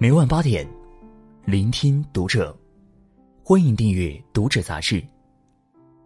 [0.00, 0.64] 每晚八点，
[1.44, 2.56] 聆听读者。
[3.42, 5.04] 欢迎订阅《读者》杂志，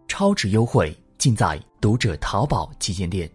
[0.07, 3.29] 超值优惠尽在《读者》淘宝旗舰店。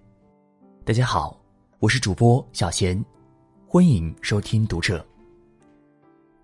[0.85, 1.41] 大家好，
[1.79, 3.01] 我是主播小贤，
[3.69, 4.99] 欢迎收听《读者》。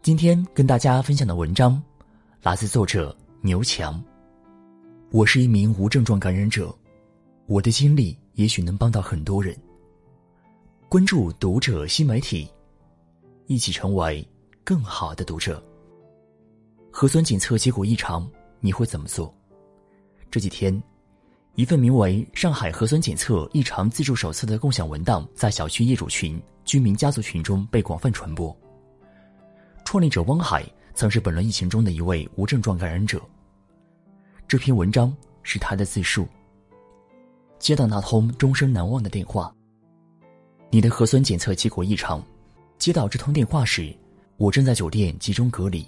[0.01, 1.83] 今天跟大家分享的文章
[2.41, 4.01] 来自作者牛强。
[5.11, 6.73] 我是一名无症状感染者，
[7.47, 9.57] 我的经历也许能帮到很多人。
[10.89, 12.49] 关注《读者》新媒体。
[13.47, 14.27] 一起成为
[14.63, 15.63] 更好的读者。
[16.91, 18.29] 核酸检测结果异常，
[18.61, 19.35] 你会怎么做？
[20.31, 20.83] 这几天，
[21.55, 28.57] 一份名为《上海核酸检测异常自助手册》的共享文档在小区业主群、居民家族群中被广泛传播。
[29.85, 30.65] 创立者汪海
[30.95, 33.21] 曾是本轮疫情中的一位无症状感染者。
[34.49, 36.27] 这篇文章是他的自述。
[37.59, 39.55] 接到那通终生难忘的电话
[40.71, 42.23] ：“你的核酸检测结果异常。”
[42.79, 43.95] 接到这通电话时，
[44.37, 45.87] 我正在酒店集中隔离。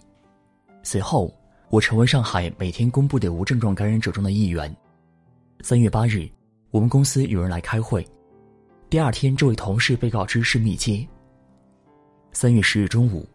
[0.82, 1.34] 随后，
[1.68, 4.74] 我成为上海每天公布的无症状感染者中的一员。
[5.62, 6.28] 三月八日，
[6.70, 8.06] 我们公司有人来开会，
[8.88, 11.06] 第二天这位同事被告知是密接。
[12.32, 13.28] 三月十日中午，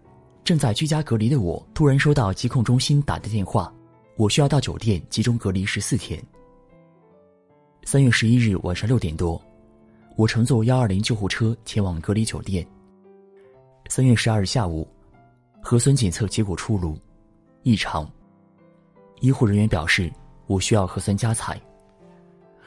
[0.43, 3.71] 正在居家隔离的我突然收到疾控中心打的电话，
[4.15, 6.23] 我需要到酒店集中隔离十四天。
[7.83, 9.41] 三月十一日晚上六点多，
[10.15, 12.65] 我乘坐幺二零救护车前往隔离酒店。
[13.93, 14.87] 三月十二日下午，
[15.61, 16.97] 核酸检测结果出炉，
[17.63, 18.09] 异常。
[19.19, 20.09] 医护人员表示
[20.47, 21.59] 我需要核酸加采。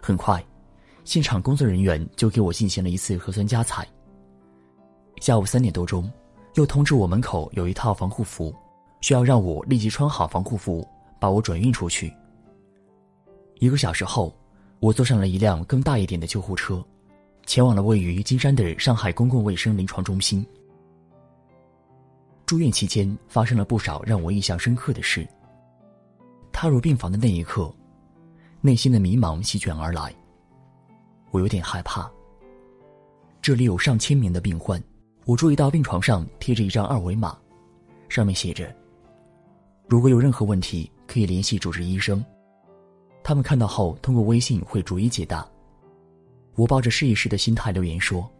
[0.02, 0.44] 很快，
[1.02, 3.88] 现场工作人员就给我进行了一次核酸加采。
[5.18, 6.12] 下午三点多钟，
[6.56, 8.54] 又通知我门口有一套防护服，
[9.00, 10.86] 需要让我立即穿好防护服，
[11.18, 12.12] 把我转运出去。
[13.60, 14.36] 一个小时后，
[14.78, 16.84] 我坐上了一辆更大一点的救护车，
[17.46, 20.46] 前往了位于金山的上海公共卫生临床中心。
[22.46, 25.26] 住院期间发生了不少让我印象深刻的事。
[26.52, 27.74] 踏入病房的那一刻，
[28.60, 30.14] 内心的迷茫席卷而来。
[31.30, 32.10] 我有点害怕。
[33.42, 34.82] 这里有上千名的病患，
[35.26, 37.36] 我注意到病床上贴着一张二维码，
[38.08, 38.74] 上面写着
[39.88, 42.24] ：“如果有任何问题，可以联系主治医生，
[43.22, 45.46] 他们看到后通过微信会逐一解答。”
[46.56, 48.30] 我抱着试一试的心态留言说：“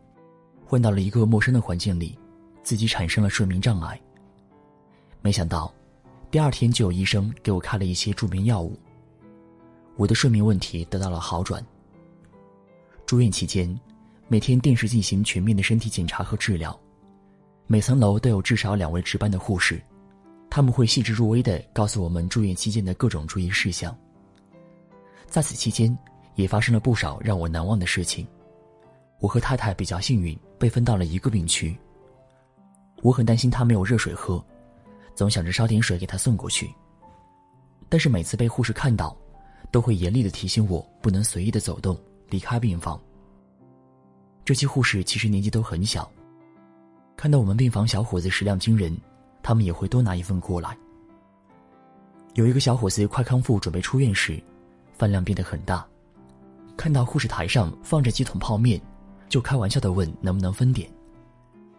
[0.64, 2.16] 换到了一个陌生的环境里。”
[2.64, 4.00] 自己产生了睡眠障碍。
[5.22, 5.72] 没想到，
[6.30, 8.76] 第二天就有医生给我开了一些助眠药物。
[9.96, 11.64] 我的睡眠问题得到了好转。
[13.06, 13.78] 住院期间，
[14.26, 16.76] 每天定时进行全面的身体检查和治疗。
[17.66, 19.80] 每层楼都有至少两位值班的护士，
[20.50, 23.96] 他们会细致入微的告诉我们住院期间的各种注意事项。
[25.26, 25.96] 在此期间，
[26.34, 28.26] 也发生了不少让我难忘的事情。
[29.20, 31.76] 我和太太比较幸运，被分到了一个病区。
[33.04, 34.42] 我很担心他没有热水喝，
[35.14, 36.74] 总想着烧点水给他送过去。
[37.90, 39.14] 但是每次被护士看到，
[39.70, 41.94] 都会严厉的提醒我不能随意的走动
[42.30, 42.98] 离开病房。
[44.42, 46.10] 这些护士其实年纪都很小，
[47.14, 48.96] 看到我们病房小伙子食量惊人，
[49.42, 50.74] 他们也会多拿一份过来。
[52.32, 54.42] 有一个小伙子快康复准备出院时，
[54.94, 55.86] 饭量变得很大，
[56.74, 58.80] 看到护士台上放着几桶泡面，
[59.28, 60.90] 就开玩笑的问能不能分点。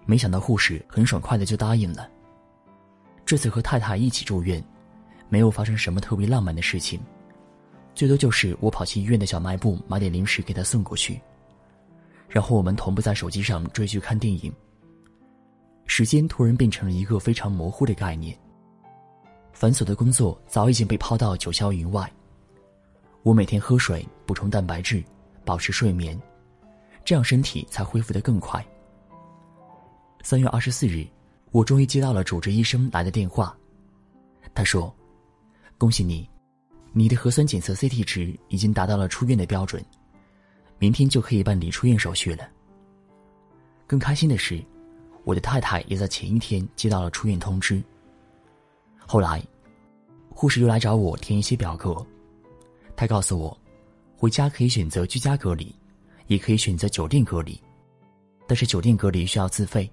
[0.05, 2.09] 没想到护士很爽快的就答应了。
[3.25, 4.63] 这次和太太一起住院，
[5.29, 6.99] 没有发生什么特别浪漫的事情，
[7.95, 11.19] 最多就是我跑去医院的小卖部买点零食给她送过去，
[12.29, 14.53] 然后我们同步在手机上追剧看电影。
[15.87, 18.37] 时间突然变成了一个非常模糊的概念。
[19.53, 22.11] 繁琐的工作早已经被抛到九霄云外，
[23.23, 25.03] 我每天喝水，补充蛋白质，
[25.45, 26.19] 保持睡眠，
[27.03, 28.63] 这样身体才恢复得更快。
[30.25, 31.05] 三月二十四日，
[31.51, 33.55] 我终于接到了主治医生来的电话。
[34.55, 34.91] 他说
[35.77, 36.27] ：“恭喜你，
[36.93, 39.85] 你的核酸检测 CT 值已经达到了出院的标准，
[40.79, 42.49] 明天就可以办理出院手续了。”
[43.85, 44.59] 更开心的是，
[45.25, 47.79] 我的太太也在前一天接到了出院通知。
[49.05, 49.39] 后来，
[50.31, 52.03] 护士又来找我填一些表格，
[52.95, 53.55] 他告诉我，
[54.17, 55.71] 回家可以选择居家隔离，
[56.25, 57.61] 也可以选择酒店隔离，
[58.47, 59.87] 但是酒店隔离需要自费。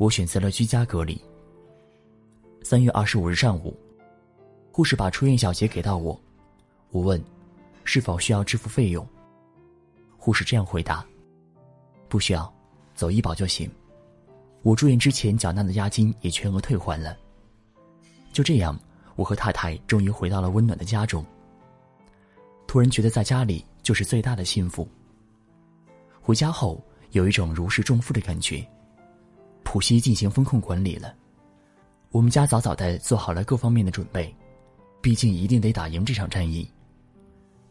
[0.00, 1.20] 我选择了居家隔离。
[2.62, 3.78] 三月二十五日上午，
[4.72, 6.18] 护士把出院小结给到我，
[6.90, 7.22] 我问，
[7.84, 9.06] 是否需要支付费用？
[10.16, 11.04] 护士这样回答：
[12.08, 12.50] 不需要，
[12.94, 13.70] 走医保就行。
[14.62, 17.14] 我住院之前缴纳的押金也全额退还了。
[18.32, 18.80] 就这样，
[19.16, 21.22] 我和太太终于回到了温暖的家中。
[22.66, 24.88] 突然觉得在家里就是最大的幸福。
[26.22, 28.66] 回家后有一种如释重负的感觉。
[29.70, 31.14] 浦西进行风控管理了。
[32.10, 34.34] 我们家早早的做好了各方面的准备，
[35.00, 36.68] 毕竟一定得打赢这场战役。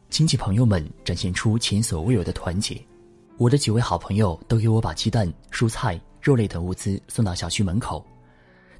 [0.09, 2.81] 亲戚朋友们展现出前所未有的团结，
[3.35, 8.01] 我的几位好朋友都给我把鸡蛋、蔬菜、肉类等物资送到小区门口，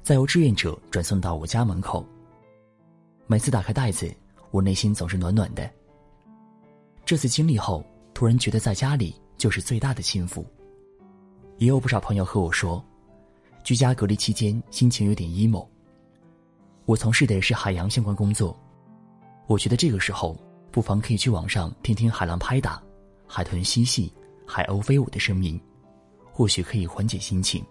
[0.02, 2.02] 再由志愿者转送到我家门口。
[3.26, 4.10] 每次打开袋子，
[4.50, 5.70] 我内心总是暖暖的。
[7.04, 7.84] 这次经历后，
[8.14, 10.42] 突然觉得在家里就是最大的幸福。
[11.58, 12.82] 也有不少朋友和我说，
[13.62, 15.66] 居家隔离期间心情有点 emo。
[16.86, 18.58] 我从事的是海洋相关工作，
[19.46, 20.36] 我觉得这个时候
[20.70, 22.82] 不妨可以去网上听听海浪拍打、
[23.26, 24.12] 海豚嬉戏、
[24.46, 25.60] 海鸥飞舞的声音，
[26.32, 27.64] 或许可以缓解心情。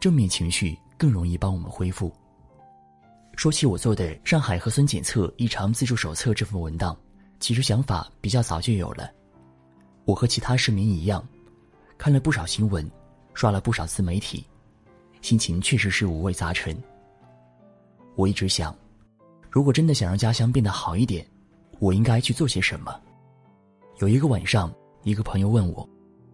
[0.00, 2.12] 正面情绪更容易帮我们恢复。
[3.36, 6.96] 说起我做的《上海核酸检测异常自助手册》这份文档，
[7.40, 9.10] 其实想法比较早就有了。
[10.04, 11.26] 我和其他市民一样。
[11.96, 12.88] 看了不少新闻，
[13.34, 14.46] 刷了不少自媒体，
[15.20, 16.76] 心情确实是五味杂陈。
[18.14, 18.74] 我一直想，
[19.50, 21.26] 如果真的想让家乡变得好一点，
[21.80, 22.98] 我应该去做些什么。
[23.98, 24.72] 有一个晚上，
[25.02, 25.88] 一个朋友问我，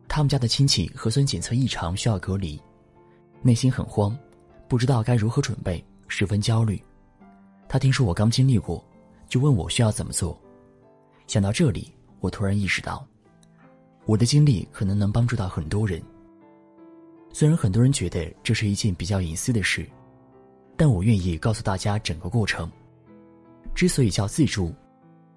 [0.06, 2.60] 他们家的亲戚核酸检测异常需要隔离，
[3.42, 4.16] 内心很慌，
[4.68, 6.82] 不知道该如何准备，十分焦虑。
[7.68, 8.84] 他听说我刚经历过，
[9.28, 10.38] 就问我需要怎么做。
[11.26, 13.06] 想到这里，我突然意识到。
[14.04, 16.02] 我的经历可能能帮助到很多人。
[17.32, 19.88] 虽然很多人觉得这是一件比较隐私的事，
[20.76, 22.70] 但我愿意告诉大家整个过程。
[23.74, 24.74] 之所以叫自助，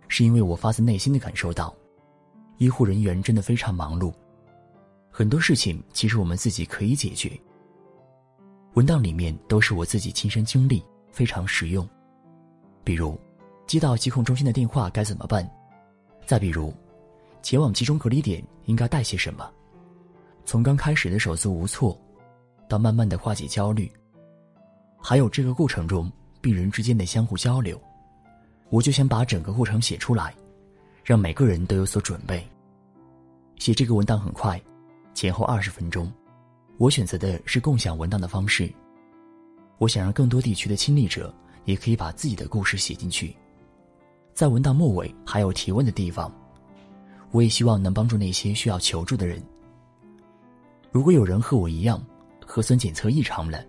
[0.07, 1.73] 是因为我发自内心的感受到，
[2.57, 4.11] 医护人员真的非常忙碌，
[5.11, 7.31] 很多事情其实我们自己可以解决。
[8.73, 11.87] 文档里面都是我自己亲身经历，非常实用。
[12.83, 13.17] 比如，
[13.67, 15.47] 接到疾控中心的电话该怎么办？
[16.25, 16.73] 再比如。
[17.43, 19.51] 前往集中隔离点应该带些什么？
[20.45, 21.99] 从刚开始的手足无措，
[22.67, 23.91] 到慢慢的化解焦虑，
[24.97, 26.11] 还有这个过程中
[26.41, 27.79] 病人之间的相互交流，
[28.69, 30.33] 我就想把整个过程写出来，
[31.03, 32.45] 让每个人都有所准备。
[33.57, 34.61] 写这个文档很快，
[35.13, 36.11] 前后二十分钟。
[36.77, 38.71] 我选择的是共享文档的方式，
[39.77, 41.33] 我想让更多地区的亲历者
[41.65, 43.35] 也可以把自己的故事写进去。
[44.33, 46.31] 在文档末尾还有提问的地方。
[47.31, 49.41] 我也希望能帮助那些需要求助的人。
[50.93, 51.99] 如果有人和我一样，
[52.45, 53.65] 核酸检测异常了，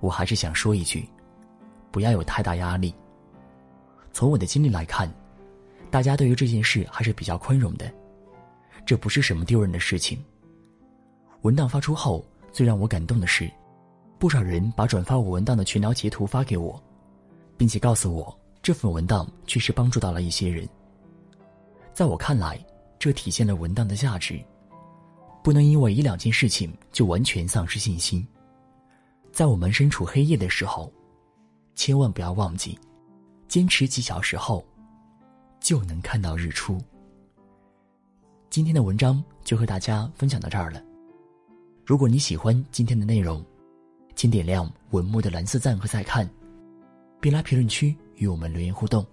[0.00, 1.08] 我还是想说一句：
[1.92, 2.92] 不要有太大压力。
[4.12, 5.08] 从我的经历来看，
[5.88, 7.88] 大家对于这件事还是比较宽容的，
[8.84, 10.18] 这不是什么丢人的事情。
[11.42, 13.48] 文档发出后，最让我感动的是，
[14.18, 16.82] 不少人把转发我文档的群聊截图发给我，
[17.56, 20.68] 并且告诉我这份文档确实帮助到了一些人。
[21.94, 22.58] 在我看来，
[22.98, 24.42] 这体现了文档的价值。
[25.46, 28.26] 不能因为一两件事情就完全丧失信心。
[29.30, 30.92] 在我们身处黑夜的时候，
[31.76, 32.76] 千万不要忘记，
[33.46, 34.66] 坚持几小时后，
[35.60, 36.82] 就能看到日出。
[38.50, 40.82] 今天的文章就和大家分享到这儿了。
[41.84, 43.40] 如果你喜欢今天的内容，
[44.16, 46.28] 请点亮文末的蓝色赞和再看，
[47.20, 49.06] 并来评论区与我们留言互动。